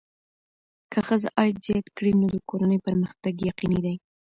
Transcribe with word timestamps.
که 0.91 0.99
ښځه 1.07 1.29
عاید 1.37 1.57
زیات 1.65 1.87
کړي، 1.97 2.11
نو 2.19 2.25
د 2.35 2.37
کورنۍ 2.49 2.79
پرمختګ 2.87 3.33
یقیني 3.49 3.79
دی. 3.85 3.95